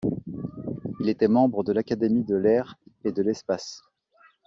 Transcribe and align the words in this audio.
Il 0.99 1.09
était 1.09 1.27
membre 1.27 1.63
de 1.63 1.71
l'Académie 1.73 2.23
de 2.23 2.35
l'Air 2.35 2.79
et 3.03 3.11
de 3.11 3.21
l'Espace. 3.21 3.83